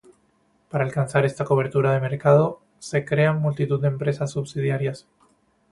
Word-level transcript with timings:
Para 0.69 0.83
alcanzar 0.83 1.25
esta 1.27 1.45
cobertura 1.45 1.93
de 1.93 1.99
mercado, 2.01 2.59
se 2.79 3.05
crean 3.05 3.39
multitud 3.39 3.79
de 3.79 3.89
empresas 3.89 4.31
subsidiarias. 4.31 5.07